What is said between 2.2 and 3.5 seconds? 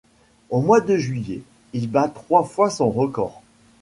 fois son record.